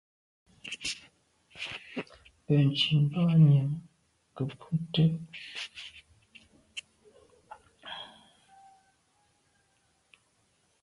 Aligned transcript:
Benntùn 2.45 3.01
boa 3.11 3.33
nyàm 3.45 3.71
nke 4.29 4.41
mbùnte. 4.49 5.03